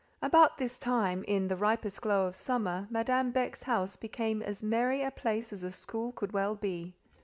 [0.19, 5.53] About this time—in the ripest glow of summer—Madame Beck's house became as merry a place
[5.53, 6.95] as a school could well be.